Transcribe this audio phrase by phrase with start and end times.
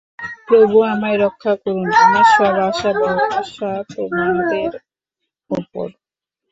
[0.47, 1.89] প্রভু আমায় রক্ষা করুন!
[2.05, 4.71] আমার সব আশা-ভরসা তোমাদের
[5.49, 5.87] উপর।